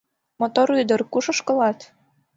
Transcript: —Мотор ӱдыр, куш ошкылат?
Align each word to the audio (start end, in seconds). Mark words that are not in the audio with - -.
—Мотор 0.39 0.67
ӱдыр, 0.81 1.01
куш 1.11 1.25
ошкылат? 1.31 1.79